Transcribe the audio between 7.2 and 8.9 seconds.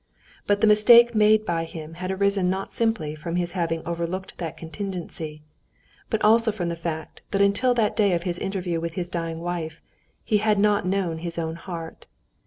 that until that day of his interview